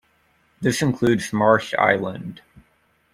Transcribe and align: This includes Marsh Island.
This 0.61 0.81
includes 0.81 1.31
Marsh 1.31 1.75
Island. 1.77 2.41